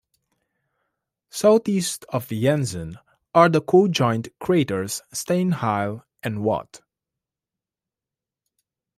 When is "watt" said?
6.43-6.81